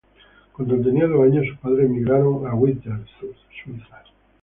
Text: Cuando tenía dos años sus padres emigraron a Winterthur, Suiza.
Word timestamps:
Cuando 0.53 0.81
tenía 0.81 1.05
dos 1.05 1.21
años 1.25 1.45
sus 1.47 1.59
padres 1.59 1.85
emigraron 1.85 2.47
a 2.47 2.55
Winterthur, 2.55 3.35
Suiza. 3.63 4.01